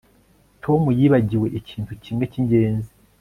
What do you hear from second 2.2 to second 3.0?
cyingenzi